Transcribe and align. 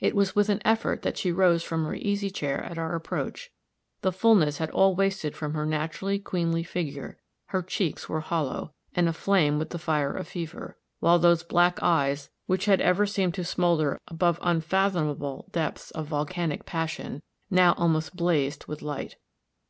It 0.00 0.14
was 0.14 0.36
with 0.36 0.50
an 0.50 0.60
effort 0.66 1.00
that 1.00 1.16
she 1.16 1.32
rose 1.32 1.62
from 1.62 1.86
her 1.86 1.94
easy 1.94 2.28
chair 2.30 2.62
at 2.64 2.76
our 2.76 2.94
approach; 2.94 3.50
the 4.02 4.12
fullness 4.12 4.58
had 4.58 4.68
all 4.72 4.94
wasted 4.94 5.34
from 5.34 5.54
her 5.54 5.64
naturally 5.64 6.18
queenly 6.18 6.62
figure; 6.62 7.16
her 7.46 7.62
cheeks 7.62 8.06
were 8.06 8.20
hollow, 8.20 8.74
and 8.94 9.08
aflame 9.08 9.58
with 9.58 9.70
the 9.70 9.78
fire 9.78 10.12
of 10.12 10.28
fever; 10.28 10.76
while 11.00 11.18
those 11.18 11.42
black 11.42 11.78
eyes, 11.82 12.28
which 12.44 12.66
had 12.66 12.82
ever 12.82 13.06
seemed 13.06 13.32
to 13.32 13.44
smolder 13.46 13.98
above 14.08 14.38
unfathomable 14.42 15.48
depths 15.52 15.90
of 15.92 16.06
volcanic 16.08 16.66
passion, 16.66 17.22
now 17.50 17.72
almost 17.78 18.14
blazed 18.14 18.66
with 18.66 18.82
light. 18.82 19.16